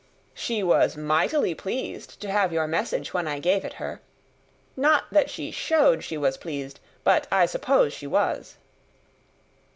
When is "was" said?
0.63-0.97, 6.17-6.37, 8.07-8.57